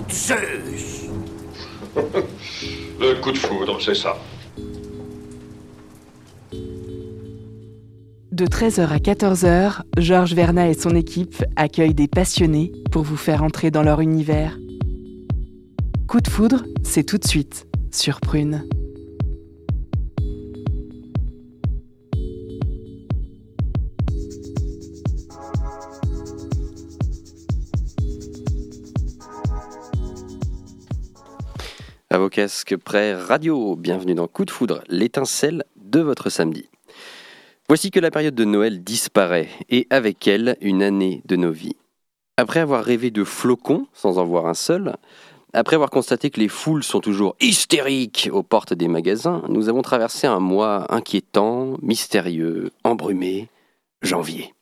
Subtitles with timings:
[0.00, 1.08] de Zeus
[3.00, 4.16] Le coup de foudre, c'est ça.
[8.32, 13.42] De 13h à 14h, Georges Verna et son équipe accueillent des passionnés pour vous faire
[13.42, 14.56] entrer dans leur univers.
[16.06, 18.64] Coup de foudre, c'est tout de suite sur Prune.
[32.28, 36.68] Avocasque près radio, bienvenue dans Coup de foudre, l'étincelle de votre samedi.
[37.68, 41.76] Voici que la période de Noël disparaît, et avec elle une année de nos vies.
[42.36, 44.96] Après avoir rêvé de flocons, sans en voir un seul,
[45.54, 49.80] après avoir constaté que les foules sont toujours hystériques aux portes des magasins, nous avons
[49.80, 53.48] traversé un mois inquiétant, mystérieux, embrumé,
[54.02, 54.52] janvier.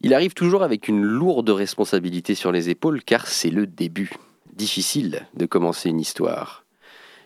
[0.00, 4.12] Il arrive toujours avec une lourde responsabilité sur les épaules car c'est le début.
[4.54, 6.59] Difficile de commencer une histoire.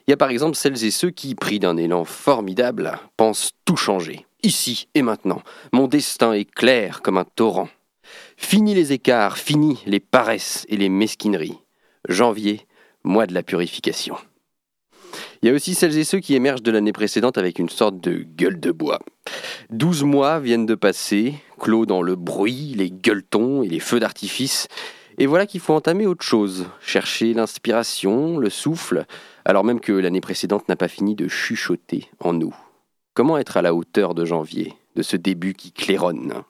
[0.06, 3.76] Il y a par exemple celles et ceux qui, pris d'un élan formidable, pensent tout
[3.76, 4.26] changer.
[4.42, 7.70] Ici et maintenant, mon destin est clair comme un torrent.
[8.36, 11.58] Fini les écarts, fini les paresses et les mesquineries.
[12.08, 12.66] Janvier,
[13.02, 14.16] mois de la purification.
[15.40, 18.00] Il y a aussi celles et ceux qui émergent de l'année précédente avec une sorte
[18.00, 18.98] de gueule de bois.
[19.70, 24.68] Douze mois viennent de passer, clos dans le bruit, les gueuletons et les feux d'artifice,
[25.18, 29.06] et voilà qu'il faut entamer autre chose, chercher l'inspiration, le souffle,
[29.44, 32.54] alors même que l'année précédente n'a pas fini de chuchoter en nous.
[33.14, 36.42] Comment être à la hauteur de janvier, de ce début qui claironne?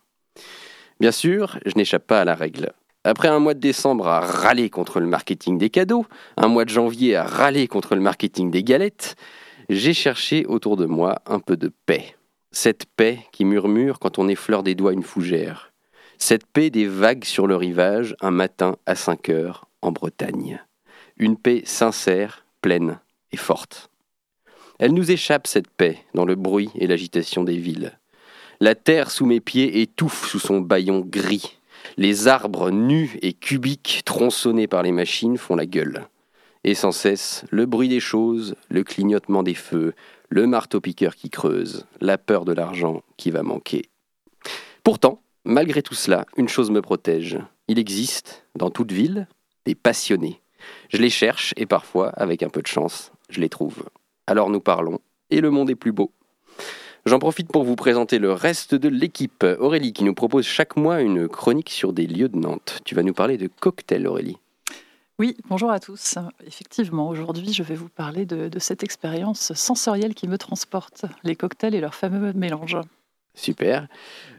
[1.01, 2.73] Bien sûr, je n'échappe pas à la règle.
[3.05, 6.07] Après un mois de décembre à râler contre le marketing des cadeaux,
[6.39, 9.17] un mois de janvier à râler contre le marketing des galettes,
[9.69, 12.17] j'ai cherché autour de moi un peu de paix.
[12.51, 15.74] Cette paix qui murmure quand on effleure des doigts une fougère.
[16.27, 20.59] Cette paix des vagues sur le rivage un matin à 5 heures en Bretagne.
[21.19, 22.99] Une paix sincère, pleine
[23.31, 23.91] et forte.
[24.79, 27.99] Elle nous échappe, cette paix, dans le bruit et l'agitation des villes.
[28.59, 31.59] La terre sous mes pieds étouffe sous son baillon gris.
[31.99, 36.07] Les arbres nus et cubiques tronçonnés par les machines font la gueule.
[36.65, 39.93] Et sans cesse, le bruit des choses, le clignotement des feux,
[40.31, 43.91] le marteau-piqueur qui creuse, la peur de l'argent qui va manquer.
[44.85, 47.39] Pourtant, malgré tout cela, une chose me protège.
[47.69, 49.29] Il existe, dans toute ville,
[49.65, 50.41] des passionnés.
[50.89, 53.85] Je les cherche et parfois, avec un peu de chance, je les trouve.
[54.27, 55.01] Alors nous parlons,
[55.31, 56.13] et le monde est plus beau.
[57.07, 59.45] J'en profite pour vous présenter le reste de l'équipe.
[59.59, 62.81] Aurélie qui nous propose chaque mois une chronique sur des lieux de Nantes.
[62.87, 64.39] Tu vas nous parler de cocktails, Aurélie.
[65.19, 66.17] Oui, bonjour à tous.
[66.47, 71.75] Effectivement, aujourd'hui, je vais vous parler de, cette expérience sensorielle qui me transporte, les cocktails
[71.75, 72.79] et leur fameux mélange.
[73.35, 73.89] Super.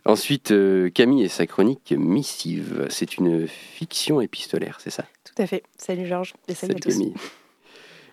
[0.05, 2.87] Ensuite, euh, Camille et sa chronique Missive.
[2.89, 5.05] C'est une fiction épistolaire, c'est ça?
[5.23, 5.63] Tout à fait.
[5.77, 6.97] Salut Georges et salut, salut à tous.
[6.97, 7.13] Camille.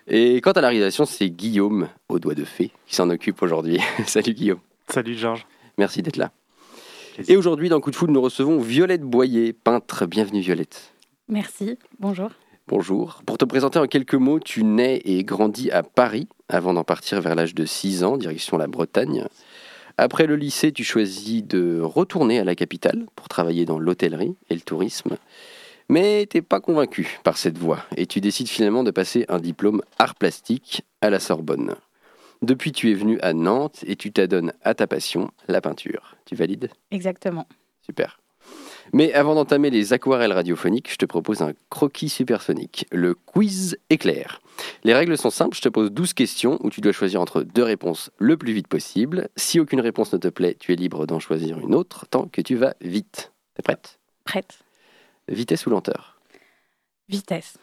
[0.09, 3.78] Et quant à la réalisation, c'est Guillaume, au doigt de fée, qui s'en occupe aujourd'hui.
[4.06, 4.59] Salut Guillaume.
[4.88, 5.47] Salut Georges.
[5.78, 6.32] Merci d'être là.
[7.28, 10.06] Et aujourd'hui, dans Coup de Foudre, nous recevons Violette Boyer, peintre.
[10.06, 10.92] Bienvenue Violette.
[11.28, 12.31] Merci, bonjour.
[12.69, 13.22] Bonjour.
[13.26, 17.21] Pour te présenter en quelques mots, tu nais et grandis à Paris avant d'en partir
[17.21, 19.26] vers l'âge de 6 ans, direction la Bretagne.
[20.02, 24.54] Après le lycée, tu choisis de retourner à la capitale pour travailler dans l'hôtellerie et
[24.54, 25.16] le tourisme.
[25.88, 29.80] Mais t'es pas convaincu par cette voie et tu décides finalement de passer un diplôme
[30.00, 31.76] art plastique à la Sorbonne.
[32.42, 36.16] Depuis, tu es venu à Nantes et tu t'adonnes à ta passion, la peinture.
[36.24, 36.68] Tu valides?
[36.91, 37.46] Exactement.
[37.80, 38.22] Super.
[38.93, 44.41] Mais avant d'entamer les aquarelles radiophoniques, je te propose un croquis supersonique, le quiz éclair.
[44.84, 47.62] Les règles sont simples, je te pose 12 questions où tu dois choisir entre deux
[47.62, 49.28] réponses le plus vite possible.
[49.37, 52.41] Si aucune réponse ne te plaît, tu es libre d'en choisir une autre tant que
[52.41, 53.32] tu vas vite.
[53.54, 53.98] T'es prête?
[54.25, 54.59] Prête.
[55.28, 56.21] Vitesse ou lenteur?
[57.09, 57.59] Vitesse.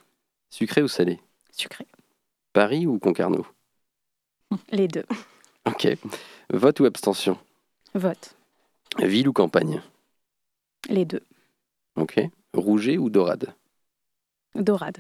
[0.50, 1.20] Sucré ou salé?
[1.52, 1.86] Sucré.
[2.54, 3.46] Paris ou Concarneau?
[4.72, 5.06] Les deux.
[5.66, 5.88] Ok.
[6.52, 7.38] Vote ou abstention?
[7.94, 8.36] Vote.
[8.98, 9.82] Ville ou campagne?
[10.88, 11.24] Les deux.
[11.96, 12.20] Ok.
[12.54, 13.54] Rouget ou dorade?
[14.56, 15.00] Dorade.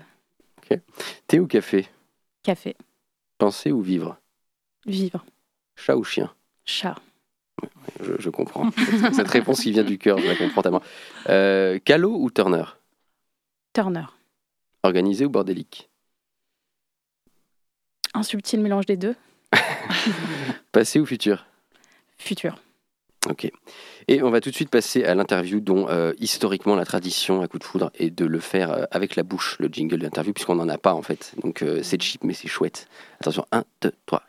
[0.57, 0.79] Ok.
[1.27, 1.87] Thé ou café?
[2.43, 2.75] Café.
[3.37, 4.17] Penser ou vivre?
[4.85, 5.25] Vivre.
[5.75, 6.33] Chat ou chien?
[6.65, 6.95] Chat.
[8.01, 8.69] Je, je, comprends.
[9.13, 10.83] Cette réponse qui vient du cœur, je la comprends tellement.
[11.27, 12.63] Euh, Callot ou Turner?
[13.73, 14.05] Turner.
[14.83, 15.89] Organisé ou bordélique?
[18.13, 19.15] Un subtil mélange des deux.
[20.71, 21.45] Passé ou futur?
[22.17, 22.57] Futur.
[23.27, 23.51] Ok.
[24.07, 27.47] Et on va tout de suite passer à l'interview dont euh, historiquement la tradition à
[27.47, 30.55] coup de foudre est de le faire euh, avec la bouche, le jingle d'interview, puisqu'on
[30.55, 31.33] n'en a pas en fait.
[31.43, 32.87] Donc euh, c'est cheap mais c'est chouette.
[33.19, 34.23] Attention, 1, 2, 3.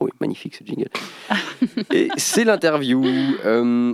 [0.00, 0.56] Oui, magnifique.
[0.56, 0.88] ce jingle.
[1.92, 3.04] Et c'est l'interview.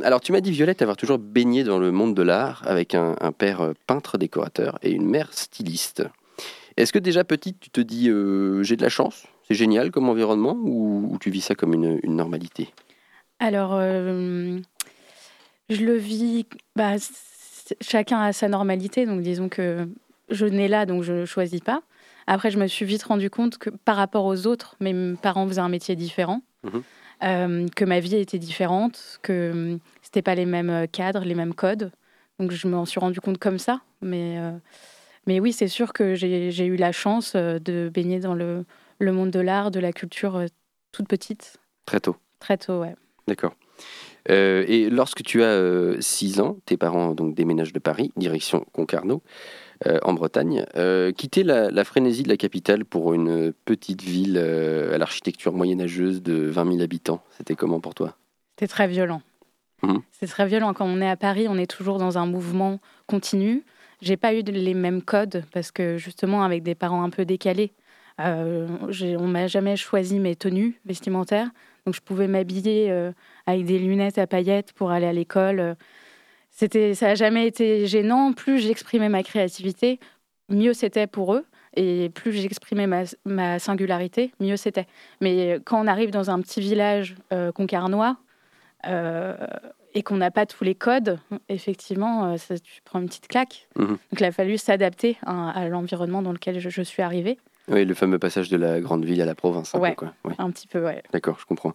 [0.03, 3.15] Alors, tu m'as dit, Violette, avoir toujours baigné dans le monde de l'art avec un,
[3.21, 6.05] un père peintre décorateur et une mère styliste.
[6.77, 10.57] Est-ce que déjà petite, tu te dis, j'ai de la chance, c'est génial comme environnement,
[10.63, 12.73] ou, ou tu vis ça comme une, une normalité?
[13.41, 14.61] Alors, euh,
[15.69, 16.47] je le vis.
[16.77, 16.93] Bah,
[17.81, 19.89] chacun a sa normalité, donc disons que
[20.29, 21.83] je nais là, donc je ne choisis pas.
[22.29, 25.61] Après, je me suis vite rendu compte que par rapport aux autres, mes parents faisaient
[25.61, 26.83] un métier différent, Mhm.
[27.25, 31.55] euh, que ma vie était différente, que hum, c'était pas les mêmes cadres, les mêmes
[31.55, 31.91] codes.
[32.39, 33.81] Donc, je m'en suis rendu compte comme ça.
[34.01, 34.53] Mais, euh,
[35.27, 38.65] mais oui, c'est sûr que j'ai eu la chance euh, de baigner dans le,
[39.01, 40.47] le monde de l'art, de la culture euh,
[40.93, 41.57] toute petite,
[41.87, 42.17] Très tôt.
[42.39, 42.95] très tôt, ouais.
[43.27, 43.55] D'accord.
[44.29, 49.23] Euh, et lorsque tu as 6 ans, tes parents donc déménagent de Paris, direction Concarneau,
[49.87, 50.67] euh, en Bretagne.
[50.77, 55.53] Euh, quitter la, la frénésie de la capitale pour une petite ville euh, à l'architecture
[55.55, 58.17] moyenâgeuse de 20 000 habitants, c'était comment pour toi?
[58.59, 59.23] C'est très violent.
[59.83, 60.03] Mhm.
[60.13, 60.75] C'est très violent.
[60.75, 63.65] Quand on est à Paris, on est toujours dans un mouvement continu.
[64.03, 67.73] J'ai pas eu les mêmes codes parce que justement, avec des parents un peu décalés,
[67.73, 67.80] euh,
[68.21, 71.51] on m'a jamais choisi mes tenues vestimentaires.
[71.87, 73.13] Donc je pouvais m'habiller euh,
[73.47, 75.77] avec des lunettes à paillettes pour aller à l'école.
[76.51, 78.33] C'était, ça n'a jamais été gênant.
[78.33, 79.99] Plus j'exprimais ma créativité,
[80.49, 81.47] mieux c'était pour eux.
[81.77, 84.87] Et plus j'exprimais ma, ma singularité, mieux c'était.
[85.21, 88.17] Mais quand on arrive dans un petit village euh, concarnois
[88.87, 89.37] euh,
[89.95, 93.69] et qu'on n'a pas tous les codes, effectivement, euh, ça, tu prends une petite claque.
[93.77, 93.87] Mhm.
[93.87, 97.39] Donc il a fallu s'adapter à, à l'environnement dans lequel je, je suis arrivée.
[97.69, 99.75] Oui, le fameux passage de la grande ville à la province.
[99.75, 99.95] un peu, Ouais.
[99.95, 100.15] quoi.
[100.25, 101.03] Ouais, Un petit peu, ouais.
[101.13, 101.75] D'accord, je comprends.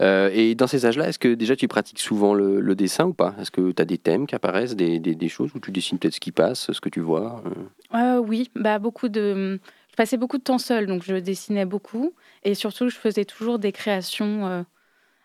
[0.00, 3.12] Euh, et dans ces âges-là, est-ce que déjà tu pratiques souvent le, le dessin ou
[3.14, 3.34] pas?
[3.40, 5.98] Est-ce que tu as des thèmes qui apparaissent, des, des- des choses où tu dessines
[5.98, 7.50] peut-être ce qui passe, ce que tu vois euh?
[7.94, 9.60] Euh, oui, bah beaucoup de.
[9.90, 12.12] Je passais beaucoup de temps seule, donc je dessinais beaucoup
[12.42, 14.62] et surtout je faisais toujours des créations euh,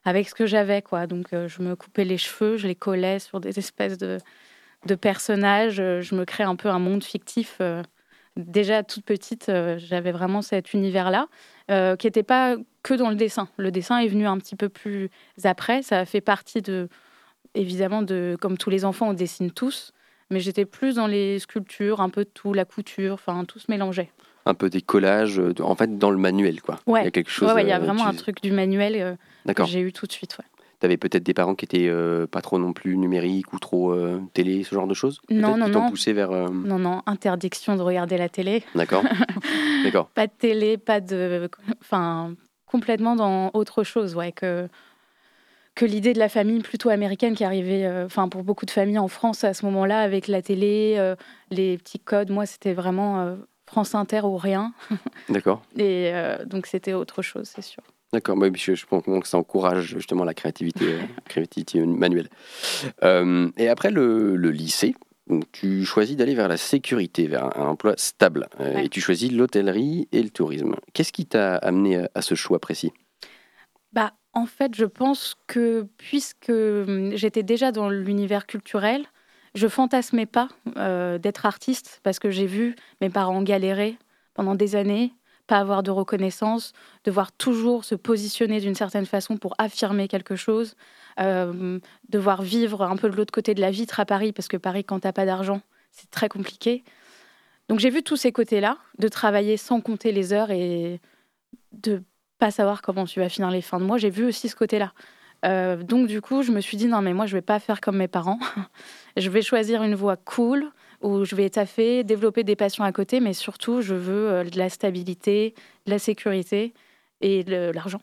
[0.06, 1.08] avec ce que j'avais, quoi.
[1.08, 4.20] Donc je me coupais les cheveux, je les collais sur des espèces de,
[4.86, 7.58] de personnages, je me crée un peu un monde fictif.
[8.38, 11.28] Déjà toute petite, euh, j'avais vraiment cet univers-là
[11.70, 13.50] euh, qui n'était pas que dans le dessin.
[13.58, 15.10] Le dessin est venu un petit peu plus
[15.44, 16.88] après, ça a fait partie de,
[17.56, 19.92] évidemment, de comme tous les enfants, on dessine tous
[20.30, 23.66] mais j'étais plus dans les sculptures, un peu de tout, la couture, enfin tout se
[23.70, 24.10] mélangeait.
[24.46, 26.80] Un peu des collages, euh, en fait dans le manuel quoi.
[26.88, 27.02] Ouais.
[27.02, 27.50] Il y a quelque chose.
[27.50, 28.96] Ouais, ouais, il y a vraiment tu- un truc du manuel
[29.46, 30.38] euh, que j'ai eu tout de suite.
[30.40, 30.46] ouais.
[30.82, 33.92] Tu avais peut-être des parents qui étaient euh, pas trop non plus numériques ou trop
[33.94, 35.22] euh, télé, ce genre de choses?
[35.30, 35.88] Non, non, non.
[35.90, 36.32] poussé vers.
[36.32, 38.64] euh, Non, non, interdiction de regarder la télé.
[38.74, 39.04] D'accord.
[39.84, 40.08] D'accord.
[40.10, 41.50] Pas de télé, pas de.
[41.82, 42.34] Enfin,
[42.66, 44.68] complètement dans autre chose, ouais, que,
[45.76, 49.08] que l'idée de la famille plutôt américaine qui arrivait, enfin, pour beaucoup de familles en
[49.08, 51.14] France à ce moment-là, avec la télé,
[51.52, 52.32] les petits codes.
[52.32, 53.38] Moi, c'était vraiment
[53.68, 54.74] France Inter ou rien.
[55.30, 55.62] D'accord.
[55.78, 56.12] Et
[56.48, 57.84] donc, c'était autre chose, c'est sûr.
[58.14, 58.36] D'accord.
[58.36, 62.30] Moi, je, je pense que ça encourage justement la créativité, euh, créativité manuelle.
[63.04, 64.96] Euh, et après le, le lycée,
[65.28, 68.48] donc, tu choisis d'aller vers la sécurité, vers un, un emploi stable.
[68.60, 68.86] Euh, Ouais.
[68.86, 70.76] Et tu choisis l'hôtellerie et le tourisme.
[70.94, 72.92] Qu'est-ce qui t'a amené à, à ce choix précis?
[73.94, 79.06] Bah, en fait, je pense que puisque hum, j'étais déjà dans l'univers culturel,
[79.56, 80.48] je fantasmais pas
[80.78, 83.98] euh, d'être artiste parce que j'ai vu mes parents galérer
[84.34, 85.14] pendant des années,
[85.52, 86.72] pas avoir de reconnaissance,
[87.04, 90.78] devoir toujours se positionner d'une certaine façon pour affirmer quelque chose,
[91.20, 94.56] euh, devoir vivre un peu de l'autre côté de la vitre à Paris parce que
[94.56, 95.60] Paris, quand t'as pas d'argent,
[95.92, 96.86] c'est très compliqué.
[97.68, 101.02] Donc j'ai vu tous ces côtés-là, de travailler sans compter les heures et
[101.74, 102.02] de
[102.38, 103.98] pas savoir comment tu vas finir les fins de mois.
[103.98, 104.94] J'ai vu aussi ce côté-là.
[105.46, 107.82] Euh, donc du coup, je me suis dit non mais moi je vais pas faire
[107.82, 108.40] comme mes parents.
[109.18, 110.72] je vais choisir une voie cool
[111.02, 114.58] où je vais taffer, développer des passions à côté, mais surtout je veux euh, de
[114.58, 115.56] la stabilité,
[115.86, 116.74] de la sécurité
[117.22, 118.02] et de l'argent.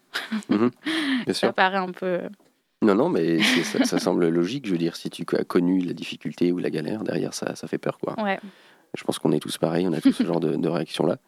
[0.49, 0.71] Bien
[1.33, 2.21] Ça paraît un peu.
[2.80, 4.66] Non, non, mais ça, ça semble logique.
[4.66, 7.66] Je veux dire, si tu as connu la difficulté ou la galère, derrière, ça, ça
[7.66, 8.14] fait peur, quoi.
[8.23, 8.38] Ouais.
[8.97, 11.18] Je pense qu'on est tous pareils, on a tous ce genre de, de réaction-là.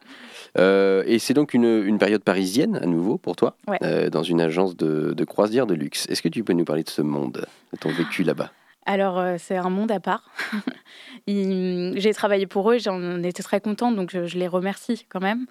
[0.57, 3.77] Euh, et c'est donc une, une période parisienne, à nouveau, pour toi, Ouais.
[3.83, 6.07] euh, dans une agence de, de croisière de luxe.
[6.09, 8.51] Est-ce que tu peux nous parler de ce monde, de ton vécu là-bas?
[8.85, 10.29] Alors, euh, c'est un monde à part.
[11.27, 15.45] J'ai travaillé pour eux, j'en étais très contente, donc je, je les remercie quand même.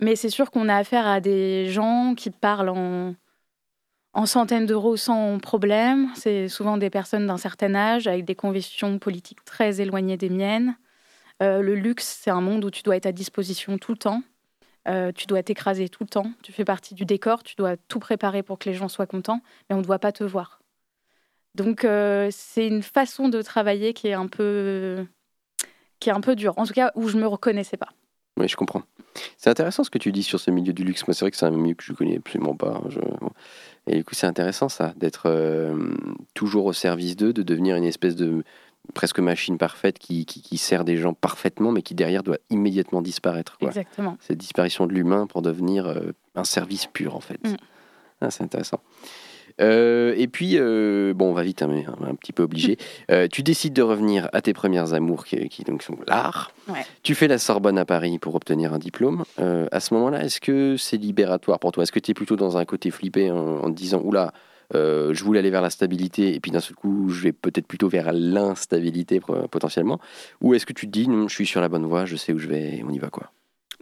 [0.00, 3.14] Mais c'est sûr qu'on a affaire à des gens qui parlent en,
[4.14, 6.08] en centaines d'euros sans problème.
[6.16, 10.76] C'est souvent des personnes d'un certain âge, avec des convictions politiques très éloignées des miennes.
[11.42, 14.22] Euh, le luxe, c'est un monde où tu dois être à disposition tout le temps.
[14.86, 16.30] Euh, tu dois t'écraser tout le temps.
[16.42, 17.42] Tu fais partie du décor.
[17.42, 20.12] Tu dois tout préparer pour que les gens soient contents, mais on ne doit pas
[20.12, 20.60] te voir.
[21.54, 25.06] Donc euh, c'est une façon de travailler qui est un peu
[26.00, 26.54] qui est un peu dure.
[26.58, 27.88] En tout cas, où je me reconnaissais pas.
[28.38, 28.82] Oui, je comprends.
[29.38, 31.06] C'est intéressant ce que tu dis sur ce milieu du luxe.
[31.06, 32.80] Moi, c'est vrai que c'est un milieu que je connais absolument pas.
[32.84, 32.88] hein.
[32.88, 33.00] Je-
[33.86, 35.28] Et du coup, c'est intéressant ça, d'être
[36.34, 38.42] toujours au service d'eux, de devenir une espèce de
[38.92, 43.02] presque machine parfaite qui, qui, qui sert des gens parfaitement, mais qui derrière doit immédiatement
[43.02, 43.56] disparaître.
[43.58, 43.68] Quoi.
[43.68, 44.16] Exactement.
[44.20, 47.42] Cette disparition de l'humain pour devenir euh, un service pur, en fait.
[47.44, 47.56] Mm.
[48.20, 48.80] Ah, c'est intéressant.
[49.60, 52.76] Euh, et puis, euh, bon, on va vite, hein, mais un, un petit peu obligé.
[53.10, 56.52] Euh, tu décides de revenir à tes premières amours, qui, qui donc sont l'art.
[56.68, 56.86] Ouais.
[57.02, 59.24] Tu fais la Sorbonne à Paris pour obtenir un diplôme.
[59.36, 61.82] À ce moment-là, est-ce que c'est libératoire pour toi?
[61.82, 64.32] Est-ce que tu es plutôt dans un côté flippé en, en te disant, oula,
[64.74, 67.66] euh, je voulais aller vers la stabilité, et puis d'un seul coup, je vais peut-être
[67.66, 70.00] plutôt vers l'instabilité potentiellement
[70.40, 72.32] Ou est-ce que tu te dis, non, je suis sur la bonne voie, je sais
[72.32, 73.30] où je vais, on y va quoi?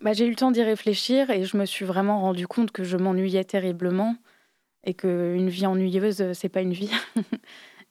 [0.00, 2.82] Bah, j'ai eu le temps d'y réfléchir et je me suis vraiment rendu compte que
[2.82, 4.16] je m'ennuyais terriblement
[4.84, 6.90] et qu'une vie ennuyeuse, c'est pas une vie.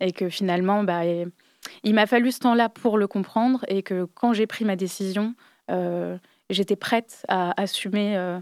[0.01, 1.03] et que finalement, bah,
[1.83, 5.35] il m'a fallu ce temps-là pour le comprendre et que quand j'ai pris ma décision,
[5.69, 6.17] euh,
[6.49, 8.39] j'étais prête à assumer, euh,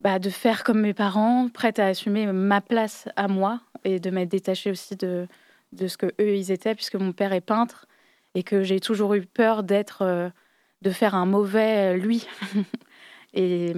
[0.00, 4.10] bah, de faire comme mes parents, prête à assumer ma place à moi et de
[4.10, 5.26] m'être détachée aussi de,
[5.72, 7.86] de ce que eux ils étaient, puisque mon père est peintre
[8.34, 10.28] et que j'ai toujours eu peur d'être, euh,
[10.82, 12.26] de faire un mauvais euh, lui.
[13.36, 13.72] Et,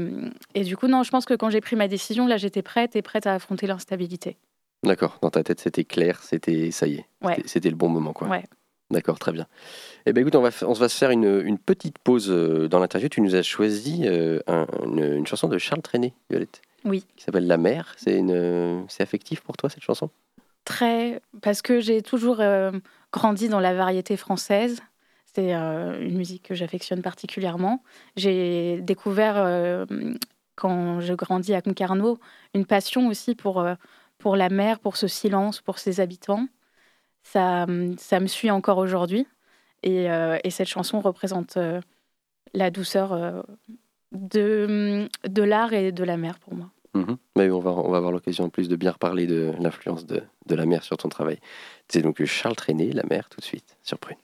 [0.55, 2.95] et du coup, non, je pense que quand j'ai pris ma décision, là, j'étais prête
[2.95, 4.37] et prête à affronter l'instabilité.
[4.83, 7.37] D'accord, dans ta tête c'était clair, c'était ça y est, Ouais.
[7.37, 8.29] c'était- c'était le bon moment quoi.
[8.29, 8.45] Ouais.
[8.90, 9.47] D'accord, très bien.
[10.07, 12.78] Eh ben écoute, on va, on va se faire une, une petite pause euh, dans
[12.78, 13.09] l'interview.
[13.09, 16.62] Tu nous as choisi euh, un- une, une chanson de Charles Trenet, Violette.
[16.85, 17.05] Oui.
[17.16, 17.95] Qui s'appelle La mer.
[17.97, 20.09] C'est une, c'est affectif pour toi cette chanson?
[20.64, 22.71] Très, parce que j'ai toujours euh,
[23.12, 24.81] grandi dans la variété française.
[25.35, 27.83] C'est euh, une musique que j'affectionne particulièrement.
[28.14, 29.87] J'ai découvert,
[30.55, 32.19] quand je grandis à Concarneau,
[32.55, 33.62] une passion aussi pour,
[34.19, 36.47] pour la mer, pour ce silence, pour ses habitants.
[37.33, 37.66] Ça,
[37.99, 39.26] ça me suit encore aujourd'hui.
[39.83, 41.80] Et, euh, et cette chanson représente euh,
[42.54, 43.42] la douceur euh,
[44.12, 46.71] de, de l'art et de la mer pour moi.
[46.95, 47.16] Mhm.
[47.37, 50.23] Mais on va, on va avoir l'occasion en plus de bien reparler de l'influence de,
[50.47, 51.40] de la mer sur ton travail.
[51.88, 54.16] C'est donc Charles Trenet, La mer, tout de suite, sur Prune.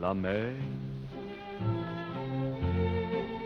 [0.00, 0.52] la mer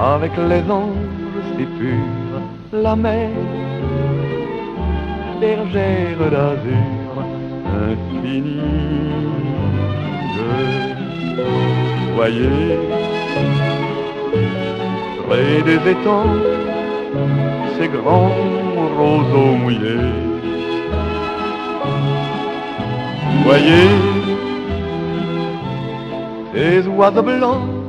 [0.00, 1.10] avec les anges
[1.56, 2.40] si purs,
[2.72, 3.30] la mer,
[5.40, 7.14] bergère d'azur
[7.88, 8.60] infinie.
[12.16, 12.78] Voyez,
[15.26, 16.36] près des étangs,
[17.78, 18.32] ces grands
[18.98, 20.12] roseaux mouillés.
[23.44, 23.88] Voyez,
[26.54, 27.79] ces oiseaux blancs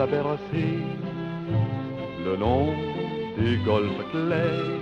[0.00, 0.80] a bercés
[2.24, 2.68] le long
[3.36, 4.80] des golfes clairs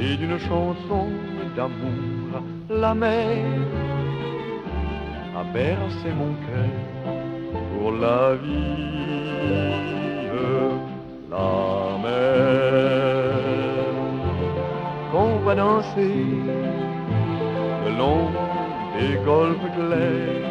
[0.00, 1.08] et d'une chanson
[1.54, 3.44] d'amour, la mer
[5.36, 6.74] a bercé mon cœur
[7.70, 9.00] pour la vie.
[11.30, 13.34] La mer
[15.12, 16.24] qu'on va danser
[17.84, 18.24] le long
[18.98, 20.50] des golfes clairs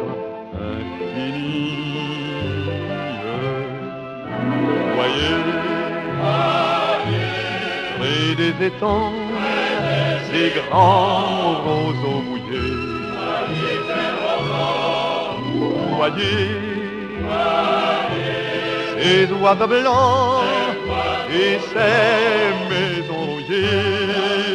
[10.31, 12.77] ces grands roseaux mouillés.
[15.97, 16.47] Voyez,
[18.97, 20.43] ces oiseaux blancs
[21.31, 24.51] et ces maisons rouillées.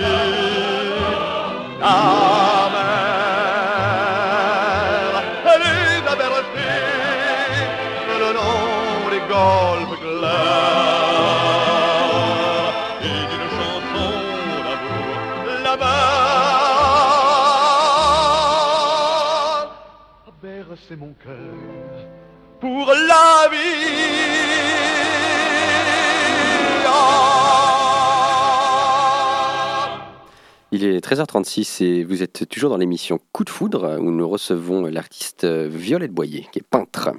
[30.73, 34.87] Il est 13h36 et vous êtes toujours dans l'émission Coup de foudre où nous recevons
[34.87, 37.11] l'artiste Violette Boyer qui est peintre.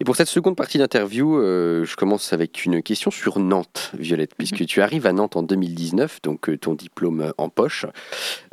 [0.00, 4.34] Et pour cette seconde partie d'interview, euh, je commence avec une question sur Nantes, Violette,
[4.36, 4.66] puisque Mhm.
[4.66, 7.86] tu arrives à Nantes en 2019, donc euh, ton diplôme en poche.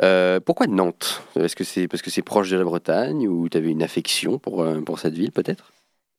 [0.02, 1.22] Euh, pourquoi Nantes?
[1.36, 4.40] Est-ce que c'est parce que c'est proche de la Bretagne ou tu avais une affection
[4.40, 5.72] pour, euh, pour cette ville peut-être?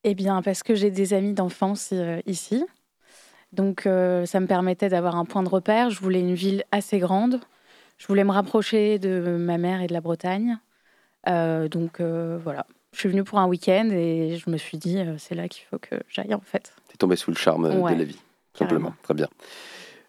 [0.04, 2.64] Eh bien, parce que j'ai des amis d'enfance euh, ici.
[3.52, 5.90] Donc, euh, ça me permettait d'avoir un point de repère.
[5.90, 7.40] Je voulais une ville assez grande.
[7.98, 10.58] Je voulais me rapprocher de ma mère et de la Bretagne.
[11.28, 12.66] Euh, donc, euh, voilà.
[12.94, 15.64] Je suis venue pour un week-end et je me suis dit, euh, c'est là qu'il
[15.70, 16.72] faut que j'aille, en fait.
[16.88, 18.18] T'es tombé sous le charme euh, Ouais, de la vie,
[18.56, 18.90] simplement.
[18.90, 18.94] carrément.
[19.02, 19.28] Très bien.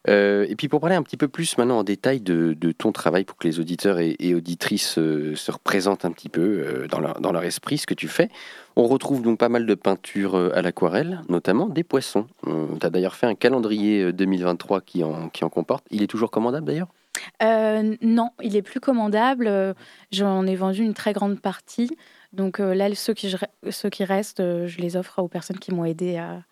[0.08, 2.92] Euh, et puis pour parler un petit peu plus maintenant en détail de, de ton
[2.92, 6.88] travail, pour que les auditeurs et, et auditrices euh, se représentent un petit peu euh,
[6.88, 8.30] dans, leur, dans leur esprit ce que tu fais,
[8.76, 12.28] on retrouve donc pas mal de peintures à l'aquarelle, notamment des poissons.
[12.44, 15.84] tu as d'ailleurs fait un calendrier euh, 2023 qui en, qui en comporte.
[15.90, 16.90] Il est toujours commandable d'ailleurs?
[17.42, 19.76] Non, il est plus commandable.
[20.12, 21.90] J'en ai vendu une très grande partie.
[22.36, 23.38] Donc euh, là, ceux qui, je-
[23.72, 26.44] ceux qui restent, euh, je les offre aux personnes qui m'ont aidé à,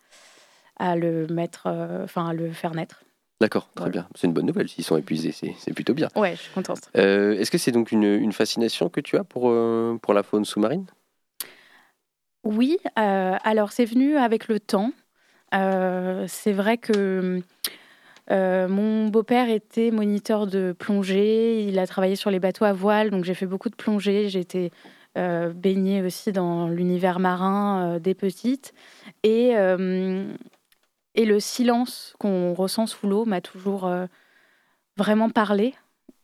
[0.77, 3.03] à le mettre, euh, enfin à le faire naître.
[3.41, 3.91] D'accord, très Voilà.
[3.91, 4.07] bien.
[4.15, 4.69] C'est une bonne nouvelle.
[4.69, 6.07] S'ils sont épuisés, c'est plutôt bien.
[6.15, 6.89] Ouais, je suis contente.
[6.95, 10.23] Euh, Est-ce que c'est donc une, une fascination que tu as pour, euh, pour la
[10.23, 10.85] faune sous-marine?
[12.45, 14.91] Oui, euh, alors c'est venu avec le temps.
[15.51, 17.41] C'est vrai que
[18.29, 23.23] mon beau-père était moniteur de plongée, il a travaillé sur les bateaux à voile, donc
[23.23, 24.39] j'ai fait beaucoup de plongée, j'ai
[25.15, 28.73] euh, baignée aussi dans l'univers marin euh, des petites.
[29.21, 30.33] Et, euh,
[31.13, 33.91] et le silence qu'on ressent sous l'eau m'a toujours
[34.97, 35.75] vraiment parlé.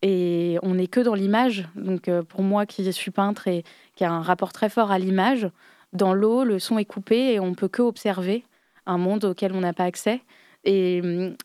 [0.01, 1.67] Et on n'est que dans l'image.
[1.75, 3.63] Donc pour moi qui suis peintre et
[3.95, 5.47] qui a un rapport très fort à l'image,
[5.93, 8.43] dans l'eau, le son est coupé et on peut que observer
[8.85, 10.21] un monde auquel on n'a pas accès.
[10.63, 11.01] Et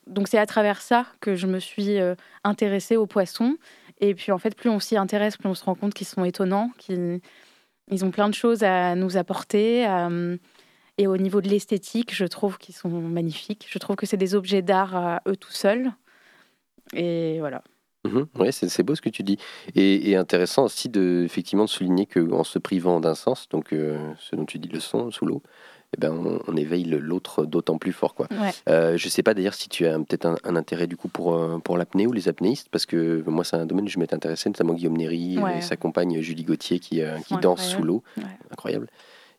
[0.06, 1.98] donc c'est à travers ça que je me suis
[2.44, 3.58] intéressée aux poissons.
[4.00, 6.24] Et puis en fait, plus on s'y intéresse, plus on se rend compte qu'ils sont
[6.24, 7.20] étonnants, qu'ils
[7.90, 9.86] ils ont plein de choses à nous apporter.
[9.86, 10.36] euh,
[10.96, 13.66] et au niveau de l'esthétique, je trouve qu'ils sont magnifiques.
[13.68, 15.92] Je trouve que c'est des objets d'art eux tout seuls.
[16.92, 17.62] Et voilà.
[18.04, 18.26] Mhm.
[18.38, 19.38] Ouais, c'est beau ce que tu dis.
[19.74, 24.12] Et, et intéressant aussi de, effectivement, de souligner qu'en se privant d'un sens, donc euh,
[24.18, 25.42] ce dont tu dis le son sous l'eau,
[25.96, 28.14] eh ben, on, on éveille le- l'autre d'autant plus fort.
[28.14, 28.26] Quoi.
[28.32, 28.50] Ouais.
[28.68, 31.34] Euh, je sais pas d'ailleurs si tu as peut-être un, un intérêt du coup pour,
[31.34, 34.14] euh, pour l'apnée ou les apnéistes, parce que moi c'est un domaine où je m'étais
[34.14, 35.58] intéressé, notamment Guillaume Néry Ouais.
[35.58, 38.02] et sa compagne Julie Gauthier qui, euh, qui danse sous l'eau.
[38.16, 38.24] Ouais.
[38.50, 38.88] Incroyable.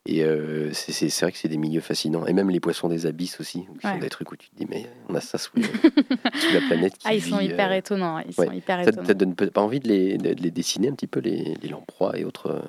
[0.07, 2.27] Et euh, c'est- vrai que c'est des milieux fascinants.
[2.27, 4.67] Et même les poissons des abysses aussi, qui sont des trucs où tu te dis,
[4.69, 6.93] mais on a ça sous, la planète.
[6.99, 8.19] Qui Ah, ils sont hyper euh, étonnants.
[8.19, 8.45] Ils ouais.
[8.45, 9.07] sont hyper ça, étonnants.
[9.07, 11.69] ça donne pas envie de les, de, de les dessiner un petit peu, les, les
[11.69, 12.61] lamproies et autres.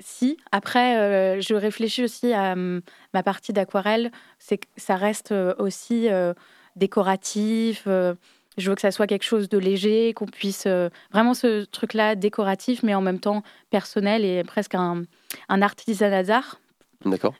[0.00, 2.80] Si, après, euh, je réfléchis aussi à hum,
[3.14, 6.34] ma partie d'aquarelle, c'est que ça reste euh, aussi euh,
[6.76, 7.82] décoratif.
[7.86, 10.68] je veux que ça soit quelque chose de léger, qu'on puisse
[11.10, 15.02] vraiment ce truc-là décoratif, mais en même temps personnel et presque un,
[15.48, 16.60] un artisanat d'art.
[17.04, 17.34] D'accord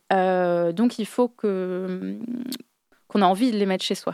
[0.72, 2.20] donc il faut que hum,
[3.06, 4.12] qu'on a envie de les mettre chez soi.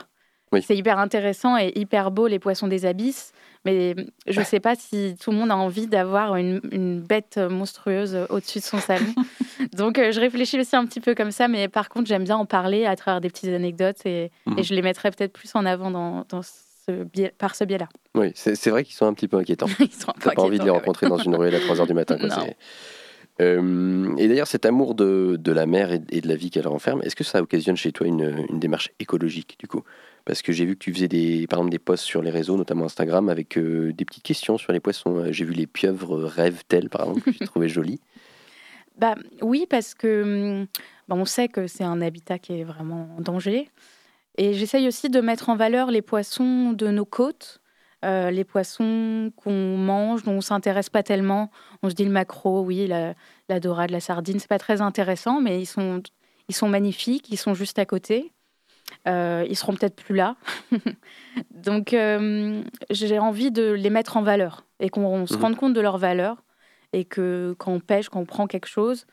[0.52, 0.62] Oui.
[0.62, 3.33] C'est hyper intéressant et hyper beau les poissons des abysses,
[3.64, 3.94] mais
[4.27, 8.18] je ne sais pas si tout le monde a envie d'avoir une, une bête monstrueuse
[8.31, 9.07] au-dessus de son salon.
[9.77, 12.37] donc euh, je réfléchis aussi un petit peu comme ça, mais par contre j'aime bien
[12.37, 14.59] en parler à travers des petites anecdotes et, Mhm.
[14.59, 17.88] et je les mettrai peut-être plus en avant dans, dans ce biais, par ce biais-là.
[18.14, 19.66] Oui, c'est vrai qu'ils sont un petit peu inquiétants.
[19.81, 21.87] Ils sont un peu T'as pas envie de les rencontrer dans une ruelle à 3h
[21.87, 22.16] du matin.
[22.18, 22.29] quoi,
[23.40, 27.16] Euh, et d'ailleurs, cet amour de, la mer et, de la vie qu'elle renferme, est-ce
[27.16, 29.83] que ça occasionne chez toi une, une démarche écologique du coup?
[30.25, 32.57] Parce que j'ai vu que tu faisais des, par exemple des posts sur les réseaux,
[32.57, 35.16] notamment Instagram, avec euh, des petites questions sur les poissons.
[35.18, 38.01] Euh, J'ai vu les pieuvres rêvent-elles, par exemple, que j'ai trouvé jolies?
[38.97, 40.66] Bah, oui, parce que hum,
[41.09, 43.68] bah, on sait que c'est un habitat qui est vraiment en danger.
[44.38, 47.61] Et j'essaye aussi de mettre en valeur les poissons de nos côtes,
[48.05, 51.51] euh, les poissons qu'on mange, dont on s'intéresse pas tellement.
[51.83, 53.14] On se dit le maquereau, oui, la,
[53.49, 56.03] la dorade, la sardine, c'est pas très intéressant, mais ils sont,
[56.49, 58.33] ils sont magnifiques, ils sont juste à côté.
[59.09, 60.37] Euh, ils seront peut-être plus là.
[61.51, 65.40] Donc, euh, j'ai envie de les mettre en valeur et qu'on se Mhm.
[65.43, 66.43] rende compte de leur valeur
[66.93, 69.07] et que quand on pêche, quand on prend quelque chose,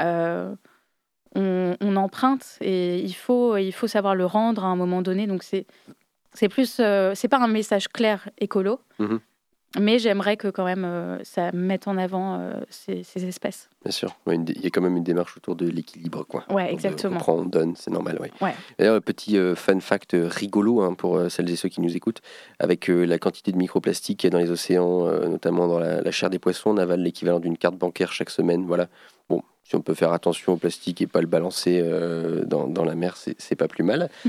[0.00, 0.54] euh,
[1.34, 5.26] on, on emprunte et il faut, il faut savoir le rendre à un moment donné.
[5.26, 5.66] Donc c'est
[6.34, 9.20] c'est plus, euh, c'est pas un message clair écolo, Mhm.
[9.78, 13.68] mais j'aimerais que quand même euh, ça mette en avant euh, ces, ces espèces.
[13.82, 16.24] Bien sûr, Ouais, il y a quand même une démarche autour de l'équilibre.
[16.26, 16.44] quoi.
[16.50, 17.18] Ouais, On exactement.
[17.18, 18.18] prend, on donne, c'est normal.
[18.20, 18.30] Ouais.
[18.40, 18.54] Ouais.
[18.78, 21.96] D'ailleurs, petit euh, fun fact euh, rigolo hein, pour euh, celles et ceux qui nous
[21.96, 22.20] écoutent,
[22.58, 25.78] avec euh, la quantité de microplastiques qu'il y a dans les océans, euh, notamment dans
[25.78, 28.64] la, la chair des poissons, on avale l'équivalent d'une carte bancaire chaque semaine.
[28.66, 28.88] Voilà.
[29.28, 32.84] Bon, si on peut faire attention au plastique et pas le balancer euh, dans, dans
[32.84, 34.08] la mer, c'est pas plus mal.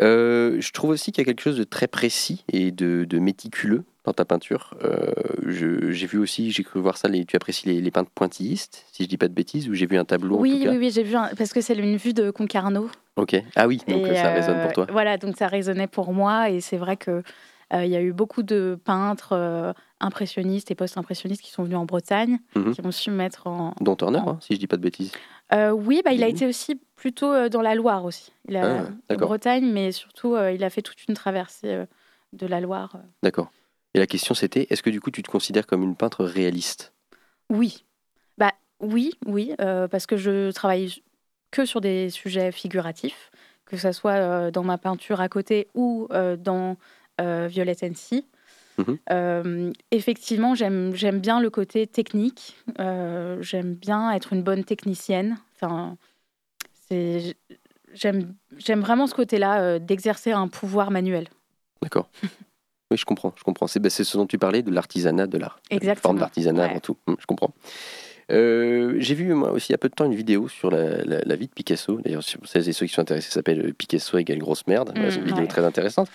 [0.00, 3.18] Euh, je trouve aussi qu'il y a quelque chose de très précis et de, de
[3.18, 4.74] méticuleux dans ta peinture.
[4.84, 5.12] Euh,
[5.46, 9.04] j'ai vu aussi, j'ai cru voir ça, les- tu apprécies les, les peintres pointillistes, si
[9.04, 10.70] je dis pas de bêtises, ou j'ai vu un tableau en Oui, tout cas.
[10.72, 12.90] oui, oui, j'ai vu, un- parce que c'est une vue de Concarneau.
[13.16, 13.36] Ok.
[13.54, 14.86] Ah oui, donc Et, ça résonne euh, pour toi.
[14.90, 16.50] Voilà, donc ça résonnait pour moi.
[16.50, 17.22] Et c'est vrai que
[17.72, 19.72] euh, il y a eu beaucoup de peintres euh,
[20.04, 22.74] impressionnistes et post-impressionnistes qui sont venus en Bretagne, Mhm.
[22.74, 23.74] qui ont su mettre en.
[23.80, 25.12] Dont Turner, hein, si je dis pas de bêtises.
[25.52, 26.34] Euh, oui, bah, il a Mhm.
[26.34, 28.32] été aussi plutôt euh, dans la Loire aussi.
[28.48, 29.28] Il a, Ah, en d'accord.
[29.28, 31.86] Bretagne, mais surtout, euh, il a fait toute une traversée euh,
[32.32, 32.96] de la Loire.
[33.22, 33.50] D'accord.
[33.94, 36.92] Et la question c'était, est-ce que du coup tu te considères comme une peintre réaliste?
[37.50, 37.84] Oui.
[38.38, 41.02] Bah, oui, oui, euh, parce que je travaille
[41.52, 43.30] que sur des sujets figuratifs,
[43.66, 46.76] que ce soit euh, dans ma peinture à côté ou euh, dans
[47.20, 47.94] euh, Violet and
[48.78, 48.98] Mhm.
[49.10, 52.56] Euh, effectivement, j'aime bien le côté technique.
[52.80, 55.38] euh, j'aime bien être une bonne technicienne.
[55.54, 55.96] Enfin,
[56.88, 57.36] c'est
[57.94, 58.34] j'aime
[58.80, 61.28] vraiment ce côté-là euh, d'exercer un pouvoir manuel.
[61.80, 62.10] D'accord.
[62.90, 63.66] oui, je comprends, je comprends.
[63.66, 65.60] C'est ben, c'est ce dont tu parlais, de l'artisanat de l'art.
[65.70, 66.02] Une Exactement.
[66.02, 66.70] forme d'artisanat Ouais.
[66.70, 66.96] avant tout.
[67.06, 67.52] Hum, je comprends.
[68.30, 71.04] Euh, J'ai vu moi aussi il y a peu de temps une vidéo sur la,
[71.04, 72.00] la- la vie de Picasso.
[72.00, 74.92] D'ailleurs, pour celles et ceux qui sont intéressés, ça s'appelle euh, Picasso égale grosse merde.
[74.96, 75.46] Mm, c'est une vidéo ouais.
[75.48, 76.08] très intéressante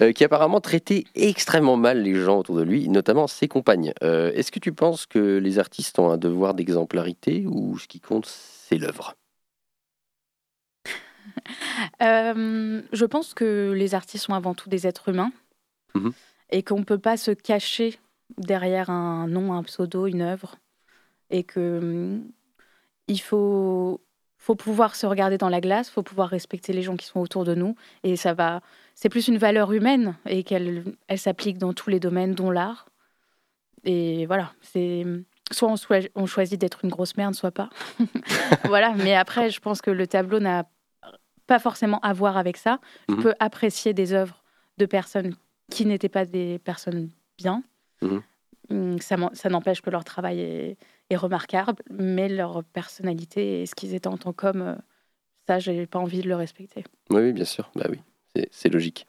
[0.00, 3.92] euh, qui apparemment traitait extrêmement mal les gens autour de lui, notamment ses compagnes.
[4.02, 8.00] Euh, Est-ce que tu penses que les artistes ont un devoir d'exemplarité ou ce qui
[8.00, 9.14] compte c'est l'œuvre?
[12.00, 15.32] Je pense que les artistes sont avant tout des êtres humains
[15.94, 16.12] Mhm.
[16.50, 17.98] et qu'on ne peut pas se cacher
[18.38, 20.56] derrière un nom, un pseudo, une œuvre.
[21.30, 22.30] Et que hum,
[23.08, 24.00] il faut,
[24.38, 27.44] faut pouvoir se regarder dans la glace, faut pouvoir respecter les gens qui sont autour
[27.44, 27.74] de nous.
[28.02, 28.60] Et ça va.
[28.94, 32.88] C'est plus une valeur humaine et qu'elle elle s'applique dans tous les domaines, dont l'art.
[33.84, 35.04] Et voilà, c'est.
[35.52, 35.74] Soit
[36.14, 37.70] on, choisit d'être une grosse merde, soit pas.
[38.64, 40.68] voilà, mais après, je pense que le tableau n'a
[41.48, 42.78] pas forcément à voir avec ça.
[43.08, 44.44] Je peux apprécier des œuvres
[44.78, 45.34] de personnes
[45.68, 47.64] qui n'étaient pas des personnes bien.
[48.00, 48.22] Mhm.
[48.70, 50.76] Hum, Ça, ça n'empêche que leur travail est,
[51.10, 54.74] est remarquable, mais leur personnalité et ce qu'ils étaient en tant qu'hommes, euh,
[55.46, 56.84] ça, j'ai pas envie de le respecter.
[57.10, 57.70] Oui, oui, bien sûr.
[57.74, 57.98] Bah oui,
[58.52, 59.06] c'est- logique.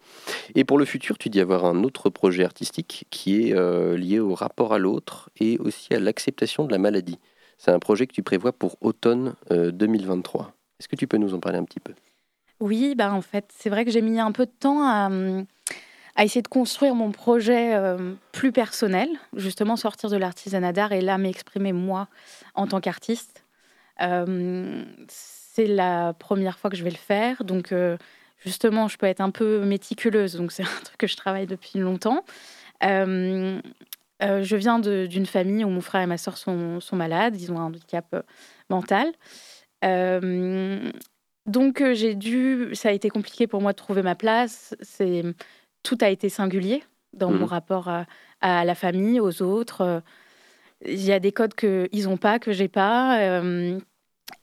[0.55, 4.19] Et pour le futur, tu dis avoir un autre projet artistique qui est euh, lié
[4.19, 7.19] au rapport à l'autre et aussi à l'acceptation de la maladie.
[7.59, 10.53] C'est un projet que tu prévois pour automne euh, 2023.
[10.79, 11.93] Est-ce que tu peux nous en parler un petit peu?
[12.59, 15.45] Oui, bah en fait, c'est vrai que j'ai mis un peu de temps à, hum,
[16.15, 21.01] à essayer de construire mon projet euh, plus personnel, justement sortir de l'artisanat d'art et
[21.01, 22.07] là m'exprimer moi
[22.55, 23.45] en tant qu'artiste.
[24.01, 27.97] Euh, c'est la première fois que je vais le faire, donc euh,
[28.43, 31.79] justement, je peux être un peu méticuleuse, donc c'est un truc que je travaille depuis
[31.79, 32.23] longtemps.
[32.81, 37.57] Je viens d'une famille où mon frère et ma soeur sont, sont malades, ils ont
[37.57, 38.23] un handicap
[38.69, 39.11] mental.
[41.47, 44.75] Donc j'ai dû, ça a été compliqué pour moi de trouver ma place.
[44.81, 45.23] C'est
[45.83, 47.39] tout a été singulier dans Mhm.
[47.39, 48.05] mon rapport à,
[48.41, 50.01] à la famille, aux autres.
[50.85, 53.77] Il y a des codes que ils ont pas, que j'ai pas, euh,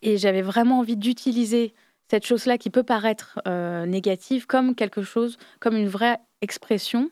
[0.02, 1.74] et j'avais vraiment envie d'utiliser
[2.10, 7.10] cette chose-là qui peut paraître euh, négative comme quelque chose, comme une vraie expression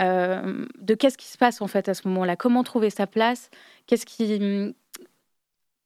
[0.00, 3.50] euh, de qu'est-ce qui se passe en fait à ce moment-là, comment trouver sa place,
[3.86, 4.74] qu'est-ce qui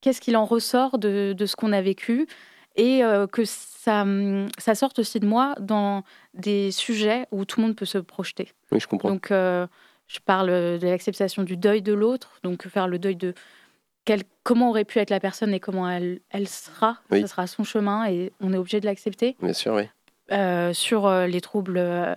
[0.01, 2.27] qu'est-ce qu'il en ressort de, de ce qu'on a vécu?
[2.75, 4.05] Et euh, que ça,
[4.57, 8.51] ça sorte aussi de moi dans des sujets où tout le monde peut se projeter.
[8.71, 9.09] Oui, je comprends.
[9.09, 9.67] Donc, euh,
[10.07, 13.33] je parle de l'acceptation du deuil de l'autre, donc faire le deuil de
[14.05, 16.97] quel- comment aurait pu être la personne et comment elle, elle sera.
[17.11, 17.21] Oui.
[17.21, 19.35] Ce sera son chemin et on est obligé de l'accepter.
[19.41, 19.89] Bien sûr, oui.
[20.31, 22.13] Euh, sur euh, les troubles euh,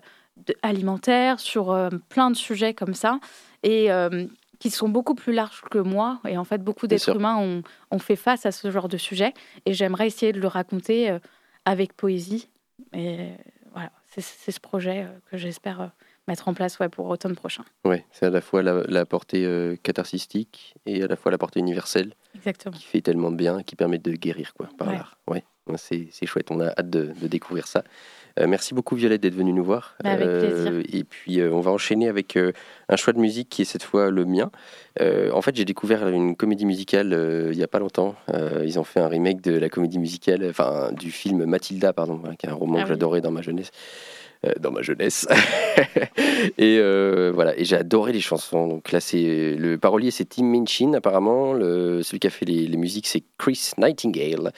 [0.62, 3.20] alimentaires, sur euh, plein de sujets comme ça,
[3.62, 4.26] et euh,
[4.58, 6.20] qui sont beaucoup plus larges que moi.
[6.28, 9.32] Et en fait, beaucoup d'êtres humains ont, ont fait face à ce genre de sujet.
[9.66, 11.18] Et j'aimerais essayer de le raconter euh,
[11.64, 12.48] avec poésie.
[12.92, 13.28] Et
[13.72, 15.86] voilà, c'est ce projet euh, que j'espère euh,
[16.26, 17.64] mettre en place ouais, pour automne prochain.
[17.84, 21.38] Ouais, c'est à la fois la, la portée euh, catharsistique et à la fois la
[21.38, 22.74] portée universelle Exactement.
[22.76, 24.94] qui fait tellement de bien, qui permet de guérir quoi, par Ouais.
[24.94, 25.18] l'art.
[25.28, 25.44] Ouais,
[25.76, 27.84] c'est c'est chouette, on a hâte de, de découvrir ça.
[28.38, 29.96] Euh, merci beaucoup Violette d'être venue nous voir.
[30.02, 30.72] Bah, avec plaisir.
[30.92, 32.52] Et puis euh, on va enchaîner avec euh,
[32.88, 34.50] un choix de musique qui est cette fois le mien.
[35.00, 38.14] Euh, en fait, j'ai découvert une comédie musicale euh, il y a pas longtemps.
[38.32, 42.16] Euh, ils ont fait un remake de la comédie musicale, enfin du film Mathilda, pardon,
[42.16, 43.70] voilà, qui est un roman Ah que j'adorais dans ma jeunesse.
[44.46, 45.26] Euh, dans ma jeunesse.
[46.58, 48.68] et euh, voilà, et j'ai adoré les chansons.
[48.68, 51.52] Donc là, c'est le parolier, c'est Tim Minchin apparemment.
[51.52, 54.52] Le, celui qui a fait les, musiques, c'est Chris Nightingale.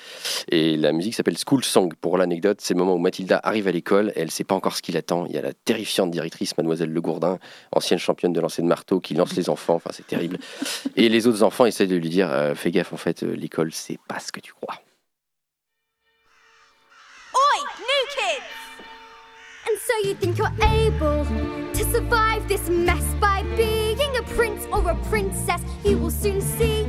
[0.51, 1.95] Et la musique s'appelle School Song.
[1.99, 4.13] Pour l'anecdote, c'est le moment où Mathilda arrive à l'école.
[4.17, 5.25] Elle ne sait pas encore ce qui l'attend.
[5.25, 7.39] Il y a la terrifiante directrice, Mademoiselle Le Gourdin,
[7.73, 9.77] ancienne championne de lancer de marteau, qui lance les enfants.
[9.77, 10.39] Enfin, c'est terrible.
[10.97, 13.99] Et les autres enfants essaient de lui dire, euh, fais gaffe, en fait, l'école, c'est
[14.09, 14.75] pas ce que tu crois.
[17.33, 18.60] Oi, new kids!
[19.91, 24.95] So you think you're able to survive this mess by being a prince or a
[25.11, 25.61] princess?
[25.85, 26.85] You will soon see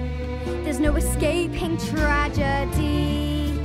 [0.63, 3.59] there's no escaping tragedy.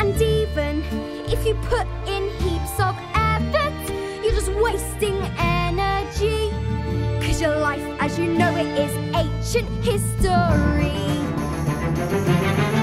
[0.00, 0.82] And even
[1.28, 3.76] if you put in heaps of effort,
[4.24, 6.48] you're just wasting energy.
[7.20, 10.96] Cause your life as you know it is ancient history.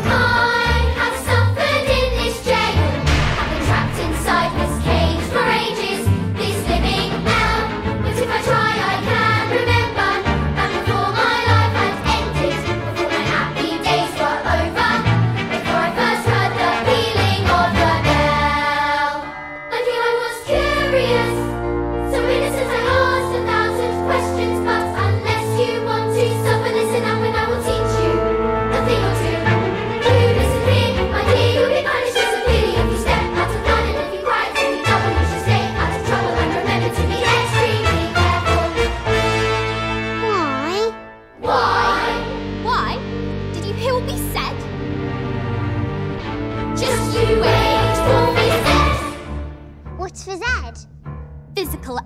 [0.05, 0.50] Ah!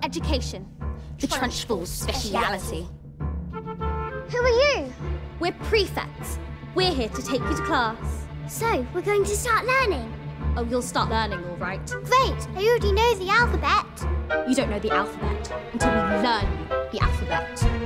[0.02, 0.66] Education,
[1.18, 2.88] the Trunchbull's speciality.
[3.18, 4.92] Who are you?
[5.38, 6.38] We're prefects.
[6.74, 8.26] We're here to take you to class.
[8.48, 10.10] So, we're going to start learning?
[10.56, 11.84] Oh, you'll start learning, all right.
[11.86, 12.48] Great!
[12.54, 13.84] I already know the alphabet.
[14.48, 17.58] You don't know the alphabet until we learn the alphabet.
[17.58, 17.76] So you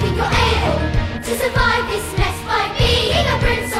[0.00, 0.78] think you're able
[1.24, 3.79] to survive this mess by being a prince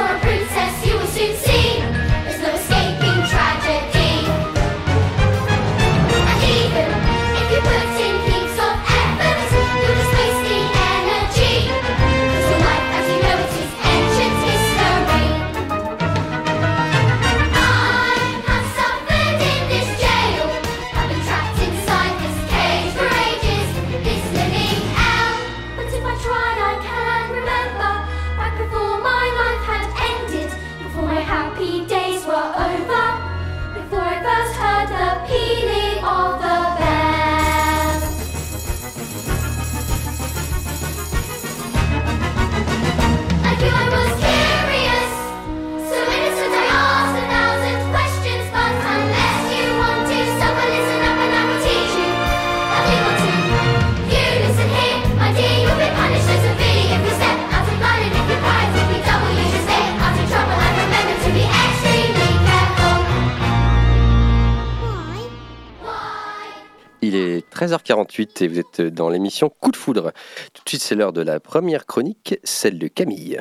[67.71, 70.13] 13h48 et vous êtes dans l'émission Coup de foudre.
[70.53, 73.41] Tout de suite, c'est l'heure de la première chronique, celle de Camille.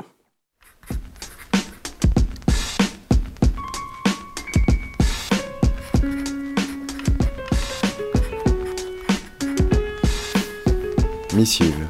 [11.33, 11.87] Missive.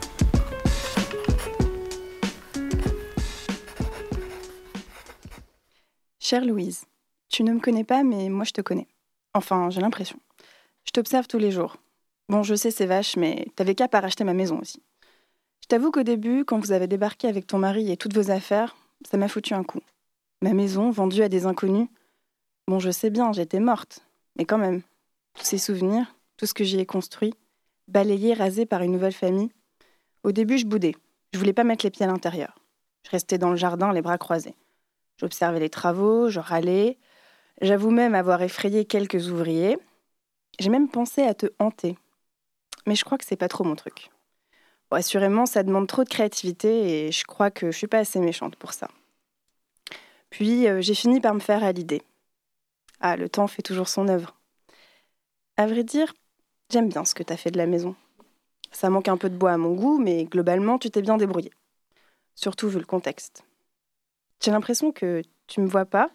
[6.20, 6.86] Chère Louise,
[7.28, 8.88] tu ne me connais pas, mais moi je te connais.
[9.34, 10.20] Enfin, j'ai l'impression.
[10.86, 11.78] Je t'observe tous les jours.
[12.30, 14.82] Bon, je sais, c'est vache, mais t'avais qu'à pas racheter ma maison aussi.
[15.62, 18.78] Je t'avoue qu'au début, quand vous avez débarqué avec ton mari et toutes vos affaires,
[19.10, 19.82] ça m'a foutu un coup.
[20.42, 21.88] Ma maison, vendue à des inconnus.
[22.68, 24.06] Bon, je sais bien, j'étais morte.
[24.38, 24.84] Mais quand même,
[25.34, 27.34] tous ces souvenirs, tout ce que j'y ai construit,
[27.88, 29.50] balayé, rasé par une nouvelle famille.
[30.24, 30.96] Au début, je boudais.
[31.34, 32.60] Je voulais pas mettre les pieds à l'intérieur.
[33.06, 34.56] Je restais dans le jardin, les bras croisés.
[35.18, 36.98] J'observais les travaux, je râlais.
[37.62, 39.78] J'avoue même avoir effrayé quelques ouvriers,
[40.60, 41.98] j'ai même pensé à te hanter.
[42.90, 44.10] Mais je crois que c'est pas trop mon truc.
[44.90, 48.56] assurément, ça demande trop de créativité et je crois que je suis pas assez méchante
[48.56, 48.88] pour ça.
[50.32, 52.02] Puis euh, j'ai fini par me faire à l'idée.
[53.00, 54.36] Ah, le temps fait toujours son œuvre.
[55.56, 56.16] À vrai dire,
[56.72, 57.96] j'aime bien ce que tu as fait de la maison.
[58.72, 61.52] Ça manque un peu de bois à mon goût, mais globalement, tu t'es bien débrouillé.
[62.34, 63.44] Surtout vu le contexte.
[64.42, 66.10] J'ai l'impression que tu me vois pas,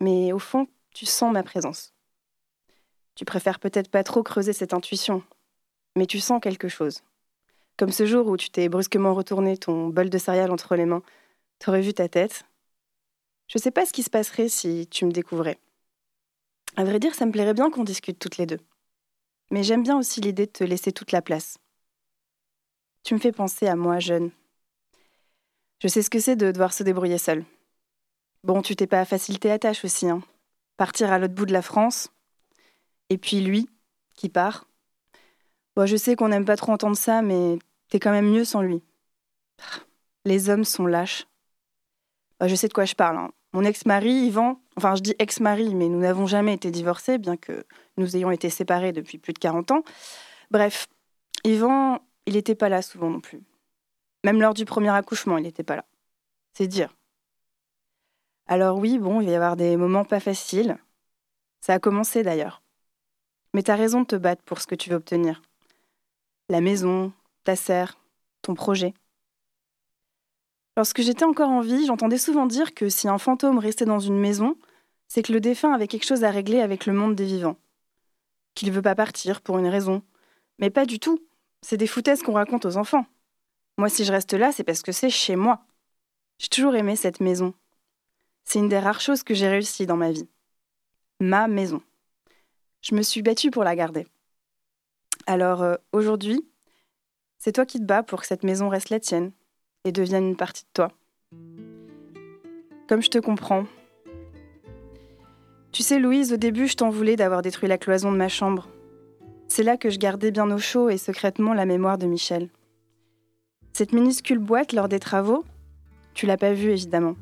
[0.00, 1.92] mais au fond, tu sens ma présence.
[3.14, 5.22] Tu préfères peut-être pas trop creuser cette intuition,
[5.96, 7.02] mais tu sens quelque chose.
[7.76, 11.02] Comme ce jour où tu t'es brusquement retourné ton bol de céréales entre les mains,
[11.58, 12.44] t'aurais vu ta tête.
[13.48, 15.58] Je sais pas ce qui se passerait si tu me découvrais.
[16.76, 18.60] À vrai dire, ça me plairait bien qu'on discute toutes les deux.
[19.50, 21.58] Mais j'aime bien aussi l'idée de te laisser toute la place.
[23.02, 24.30] Tu me fais penser à moi jeune.
[25.80, 27.44] Je sais ce que c'est de devoir se débrouiller seule.
[28.42, 30.22] Bon, tu t'es pas facilité la tâche aussi, hein.
[30.76, 32.10] Partir à l'autre bout de la France.
[33.10, 33.68] Et puis lui,
[34.14, 34.66] qui part.
[35.76, 37.58] Bon, je sais qu'on n'aime pas trop entendre ça, mais
[37.88, 38.82] t'es quand même mieux sans lui.
[40.24, 41.26] Les hommes sont lâches.
[42.38, 43.16] Bah, je sais de quoi je parle.
[43.16, 43.30] hein.
[43.52, 47.64] Mon ex-mari, Yvan, enfin je dis ex-mari, mais nous n'avons jamais été divorcés, bien que
[47.96, 49.82] nous ayons été séparés depuis plus de 40 ans.
[50.50, 50.88] Bref,
[51.44, 53.40] Yvan, il n'était pas là souvent non plus.
[54.24, 55.84] Même lors du premier accouchement, il n'était pas là.
[56.52, 56.92] C'est dire.
[58.46, 60.76] Alors oui, bon, il va y avoir des moments pas faciles.
[61.60, 62.62] Ça a commencé d'ailleurs.
[63.52, 65.42] Mais t'as raison de te battre pour ce que tu veux obtenir.
[66.50, 67.10] La maison,
[67.44, 67.98] ta serre,
[68.42, 68.92] ton projet.
[70.76, 74.18] Lorsque j'étais encore en vie, j'entendais souvent dire que si un fantôme restait dans une
[74.18, 74.58] maison,
[75.08, 77.56] c'est que le défunt avait quelque chose à régler avec le monde des vivants.
[78.54, 80.02] Qu'il veut pas partir pour une raison.
[80.58, 81.18] Mais pas du tout.
[81.62, 83.06] C'est des foutaises qu'on raconte aux enfants.
[83.78, 85.64] Moi, si je reste là, c'est parce que c'est chez moi.
[86.38, 87.54] J'ai toujours aimé cette maison.
[88.44, 90.28] C'est une des rares choses que j'ai réussi dans ma vie.
[91.20, 91.80] Ma maison.
[92.82, 94.06] Je me suis battue pour la garder.
[95.26, 96.44] Alors euh, aujourd'hui,
[97.38, 99.32] c'est toi qui te bats pour que cette maison reste la tienne
[99.84, 100.92] et devienne une partie de toi.
[102.88, 103.64] Comme je te comprends.
[105.72, 108.68] Tu sais, Louise, au début, je t'en voulais d'avoir détruit la cloison de ma chambre.
[109.48, 112.48] C'est là que je gardais bien au chaud et secrètement la mémoire de Michel.
[113.72, 115.44] Cette minuscule boîte lors des travaux,
[116.12, 117.16] tu l'as pas vue évidemment.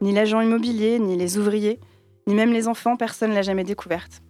[0.00, 1.78] Ni l'agent immobilier, ni les ouvriers,
[2.26, 4.22] ni même les enfants, personne l'a jamais découverte.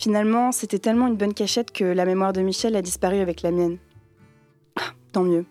[0.00, 3.50] Finalement, c'était tellement une bonne cachette que la mémoire de Michel a disparu avec la
[3.50, 3.76] mienne.
[4.76, 5.44] Ah, tant mieux.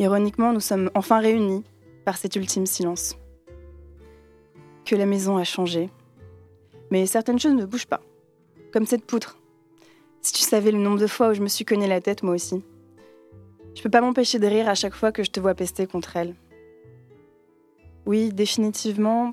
[0.00, 1.62] Ironiquement, nous sommes enfin réunis
[2.04, 3.16] par cet ultime silence.
[4.84, 5.88] Que la maison a changé.
[6.90, 8.02] Mais certaines choses ne bougent pas.
[8.72, 9.38] Comme cette poutre.
[10.20, 12.34] Si tu savais le nombre de fois où je me suis cogné la tête, moi
[12.34, 12.64] aussi.
[13.76, 16.16] Je peux pas m'empêcher de rire à chaque fois que je te vois pester contre
[16.16, 16.34] elle.
[18.04, 19.32] Oui, définitivement,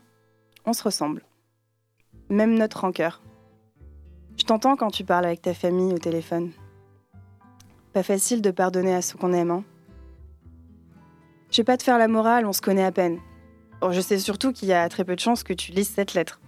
[0.68, 1.24] on se ressemble.
[2.30, 3.24] Même notre rancœur.
[4.38, 6.52] Je t'entends quand tu parles avec ta famille au téléphone.
[7.93, 9.63] Pas facile de pardonner à ceux qu'on aime, hein.
[11.52, 13.19] Je vais pas te faire la morale, on se connaît à peine.
[13.91, 16.41] Je sais surtout qu'il y a très peu de chances que tu lises cette lettre.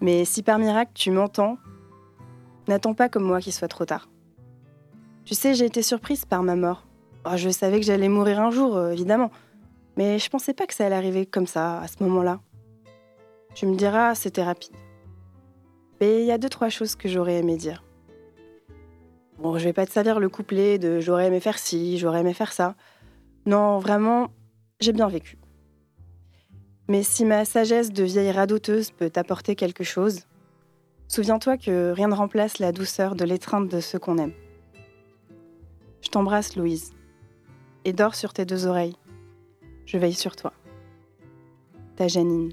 [0.00, 1.56] Mais si par miracle tu m'entends,
[2.68, 4.08] n'attends pas comme moi qu'il soit trop tard.
[5.24, 6.86] Tu sais, j'ai été surprise par ma mort.
[7.24, 9.30] Oh, je savais que j'allais mourir un jour, euh, évidemment.
[9.96, 12.40] Mais je pensais pas que ça allait arriver comme ça, à ce moment-là.
[13.54, 14.74] Tu me diras, c'était rapide.
[16.00, 17.84] Mais il y a deux, trois choses que j'aurais aimé dire.
[19.38, 22.34] Bon, je vais pas te salir le couplet de j'aurais aimé faire ci, j'aurais aimé
[22.34, 22.76] faire ça.
[23.46, 24.28] Non, vraiment,
[24.80, 25.38] j'ai bien vécu.
[26.88, 30.20] Mais si ma sagesse de vieille radoteuse peut t'apporter quelque chose,
[31.08, 34.34] souviens-toi que rien ne remplace la douceur de l'étreinte de ceux qu'on aime.
[36.02, 36.92] Je t'embrasse, Louise,
[37.84, 38.96] et dors sur tes deux oreilles.
[39.86, 40.52] Je veille sur toi.
[41.96, 42.52] Ta Janine.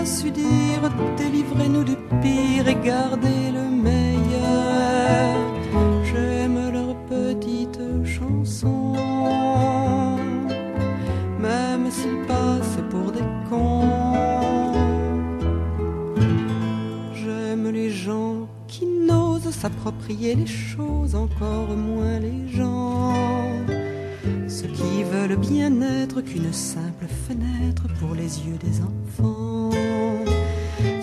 [0.00, 5.36] Dire délivrez-nous du pire et gardez le meilleur.
[6.04, 8.96] J'aime leurs petites chansons,
[11.38, 14.84] même s'ils passent pour des cons.
[17.12, 23.14] J'aime les gens qui n'osent s'approprier les choses, encore moins les gens.
[24.48, 29.29] Ceux qui veulent bien être qu'une simple fenêtre pour les yeux des enfants.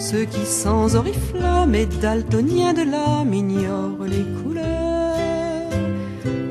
[0.09, 5.69] Ceux qui sans oriflamme et daltoniens de l'âme ignorent les couleurs.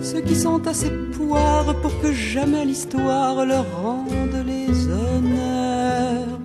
[0.03, 6.39] Ceux qui sont assez poires pour que jamais l'histoire leur rende les honneurs.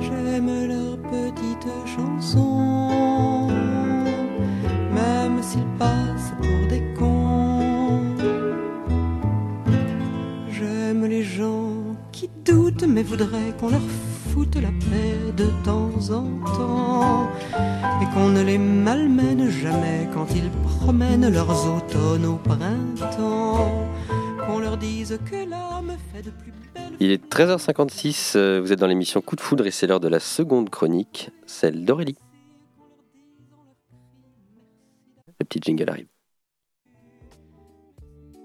[0.00, 3.50] J'aime leurs petites chansons,
[4.94, 8.16] même s'ils passent pour des cons.
[10.50, 11.74] J'aime les gens
[12.10, 13.82] qui doutent mais voudraient qu'on leur
[14.34, 16.24] foute la paix de temps en
[16.56, 17.30] temps
[18.02, 23.88] et qu'on ne les malmène jamais quand ils promènent leurs automnes au printemps.
[24.44, 26.94] Qu'on leur dise que l'âme fait de plus belle.
[26.98, 30.08] Il est 13h56, euh, vous êtes dans l'émission Coup de foudre et c'est l'heure de
[30.08, 32.18] la seconde chronique, celle d'Aurélie.
[35.38, 36.08] Le petit jingle arrive.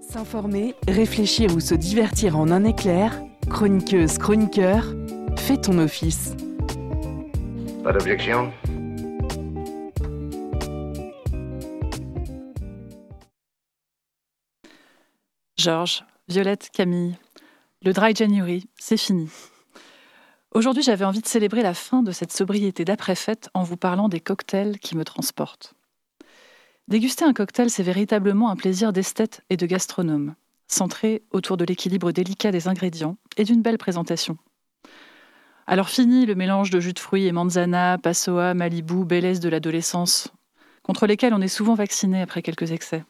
[0.08, 3.20] S'informer, réfléchir ou se divertir en un éclair,
[3.50, 4.94] chroniqueuse, chroniqueur,
[5.40, 6.36] fais ton office.
[7.84, 8.52] Pas d'objection
[15.58, 17.18] Georges, Violette, Camille,
[17.84, 19.30] le dry January, c'est fini.
[20.54, 24.20] Aujourd'hui, j'avais envie de célébrer la fin de cette sobriété d'après-fête en vous parlant des
[24.20, 25.74] cocktails qui me transportent.
[26.88, 30.36] Déguster un cocktail, c'est véritablement un plaisir d'esthète et de gastronome,
[30.68, 34.38] centré autour de l'équilibre délicat des ingrédients et d'une belle présentation.
[35.72, 40.30] Alors fini le mélange de jus de fruits et manzana, passoa, malibu, bellesse de l'adolescence,
[40.82, 43.04] contre lesquels on est souvent vacciné après quelques excès.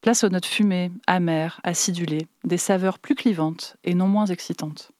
[0.00, 4.90] Place aux notes fumées, amères, acidulées, des saveurs plus clivantes et non moins excitantes.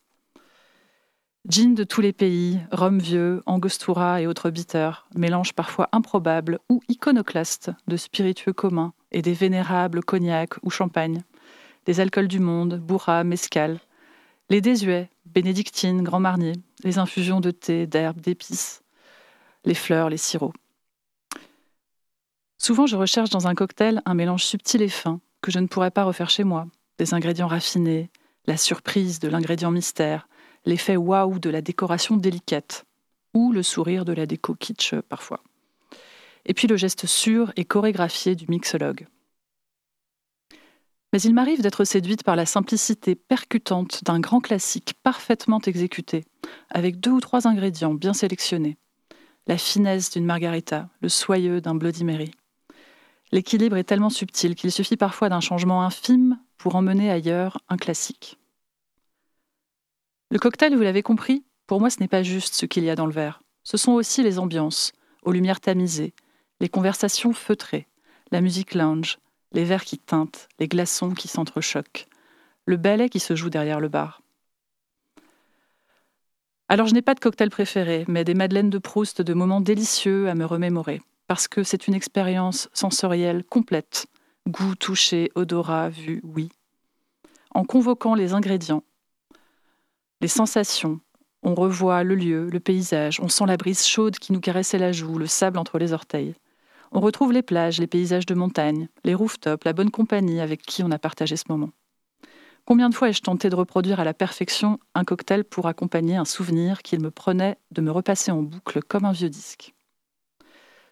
[1.49, 6.83] Gin de tous les pays, rhum vieux, angostura et autres bitters, mélange parfois improbable ou
[6.91, 11.23] iconoclaste de spiritueux communs et des vénérables cognac ou champagne,
[11.87, 13.81] des alcools du monde, bourra, mescal,
[14.49, 16.53] les désuets, bénédictine, grand marnier,
[16.85, 18.83] les infusions de thé, d'herbes, d'épices,
[19.65, 20.55] les fleurs, les sirops.
[22.59, 25.91] Souvent, je recherche dans un cocktail un mélange subtil et fin que je ne pourrais
[25.91, 26.67] pas refaire chez moi.
[26.99, 28.11] Des ingrédients raffinés,
[28.47, 30.29] la surprise de l'ingrédient mystère,
[30.65, 32.87] l'effet waouh de la décoration délicate,
[33.35, 35.43] ou le sourire de la déco kitsch euh, parfois.
[36.47, 39.07] Et puis le geste sûr et chorégraphié du mixologue.
[41.17, 46.27] Mais il m'arrive d'être séduite par la simplicité percutante d'un grand classique parfaitement exécuté,
[46.69, 48.77] avec deux ou trois ingrédients bien sélectionnés.
[49.47, 52.33] La finesse d'une margarita, le soyeux d'un Bloody Mary.
[53.33, 58.39] L'équilibre est tellement subtil qu'il suffit parfois d'un changement infime pour emmener ailleurs un classique.
[60.31, 62.95] Le cocktail, vous l'avez compris, pour moi ce n'est pas juste ce qu'il y a
[62.95, 63.41] dans le verre.
[63.63, 64.93] Ce sont aussi les ambiances,
[65.23, 66.13] aux lumières tamisées,
[66.61, 67.89] les conversations feutrées,
[68.33, 69.17] la musique lounge,
[69.57, 72.07] les verres qui teintent, les glaçons qui s'entrechoquent,
[72.67, 74.21] le ballet qui se joue derrière le bar.
[76.69, 80.29] Alors je n'ai pas de cocktail préféré, mais des madeleines de Proust de moments délicieux
[80.29, 84.07] à me remémorer, parce que c'est une expérience sensorielle complète,
[84.47, 86.51] goût, toucher, odorat, vue, oui.
[87.53, 88.83] En convoquant les ingrédients,
[90.21, 91.01] les sensations,
[91.43, 94.93] on revoit le lieu, le paysage, on sent la brise chaude qui nous caressait la
[94.93, 96.35] joue, le sable entre les orteils.
[96.93, 100.83] On retrouve les plages, les paysages de montagne, les rooftops, la bonne compagnie avec qui
[100.83, 101.71] on a partagé ce moment.
[102.65, 106.25] Combien de fois ai-je tenté de reproduire à la perfection un cocktail pour accompagner un
[106.25, 109.73] souvenir qu'il me prenait de me repasser en boucle comme un vieux disque?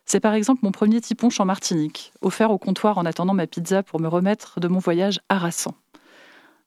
[0.07, 3.83] C'est par exemple mon premier tiponche en Martinique, offert au comptoir en attendant ma pizza
[3.83, 5.75] pour me remettre de mon voyage harassant.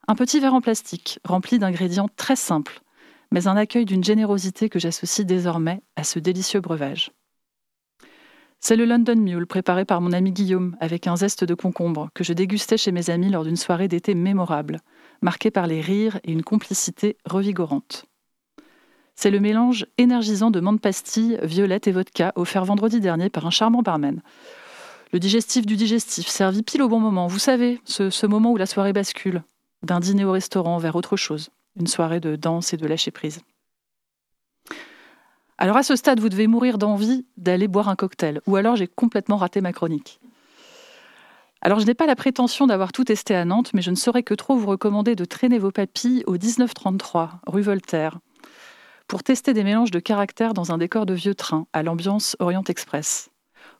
[0.08, 2.82] Un petit verre en plastique, rempli d'ingrédients très simples,
[3.32, 7.12] mais un accueil d'une générosité que j'associe désormais à ce délicieux breuvage.
[8.60, 12.24] C'est le London Mule préparé par mon ami Guillaume avec un zeste de concombre que
[12.24, 14.82] je dégustais chez mes amis lors d'une soirée d'été mémorable,
[15.22, 18.06] marquée par les rires et une complicité revigorante.
[19.16, 23.52] C'est le mélange énergisant de menthe pastille, violette et vodka offert vendredi dernier par un
[23.52, 24.22] charmant barman.
[25.14, 27.28] Le digestif du digestif, servi pile au bon moment.
[27.28, 29.44] Vous savez, ce, ce moment où la soirée bascule,
[29.84, 31.50] d'un dîner au restaurant vers autre chose,
[31.80, 33.42] une soirée de danse et de lâcher prise.
[35.60, 38.88] Alors à ce stade, vous devez mourir d'envie d'aller boire un cocktail, ou alors j'ai
[38.88, 40.20] complètement raté ma chronique.
[41.62, 44.22] Alors je n'ai pas la prétention d'avoir tout testé à Nantes, mais je ne saurais
[44.22, 48.20] que trop vous recommander de traîner vos papilles au 1933, rue Voltaire,
[49.08, 52.64] pour tester des mélanges de caractères dans un décor de vieux train, à l'ambiance Orient
[52.68, 53.30] Express.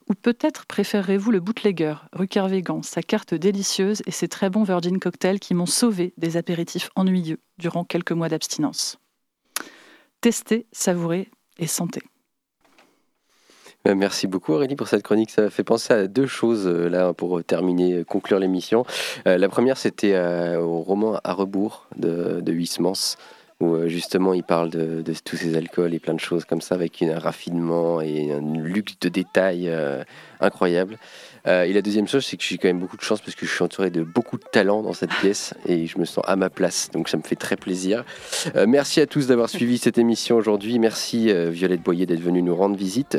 [0.08, 4.98] Ou peut-être préférerez-vous le bootlegger, rue Kervégan, sa carte délicieuse et ses très bons Virgin
[4.98, 8.98] cocktails qui m'ont sauvé des apéritifs ennuyeux durant quelques mois d'abstinence.
[10.20, 11.30] Testez, savourez
[11.66, 12.00] santé.
[13.86, 15.30] Euh, Merci beaucoup Aurélie pour cette chronique.
[15.30, 18.84] Ça fait penser à deux choses euh, là pour terminer, euh, conclure l'émission.
[19.26, 23.16] Euh, la première, c'était euh, au roman À rebours de, de Huysmans.
[23.60, 26.74] où euh, justement il parle de, tous ces alcools et plein de choses comme ça,
[26.74, 30.02] avec un raffinement et un luxe de détails euh,
[30.40, 30.98] incroyable.
[31.48, 33.46] Euh, et la deuxième chose, c'est que j'ai quand même beaucoup de chance parce que
[33.46, 36.36] je suis entouré de beaucoup de talent dans cette pièce et je me sens à
[36.36, 38.04] ma place, donc ça me fait très plaisir.
[38.54, 40.78] Euh, merci à tous d'avoir suivi cette émission aujourd'hui.
[40.78, 43.18] Merci euh, Violette Boyer d'être venue nous rendre visite.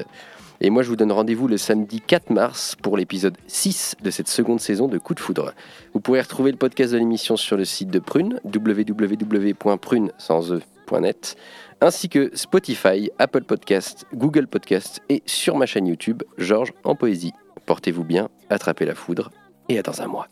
[0.61, 4.27] Et moi, je vous donne rendez-vous le samedi 4 mars pour l'épisode 6 de cette
[4.27, 5.53] seconde saison de Coup de Foudre.
[5.93, 11.37] Vous pourrez retrouver le podcast de l'émission sur le site de Prune, www.prune sans e.net,
[11.79, 17.31] ainsi que Spotify, Apple Podcast, Google Podcast et sur ma chaîne YouTube, Georges en Poésie.
[17.69, 19.29] Portez-vous bien, attrapez la foudre
[19.67, 20.27] et à dans un mois.